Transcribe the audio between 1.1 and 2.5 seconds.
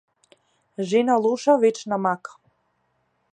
лоша вечна мака.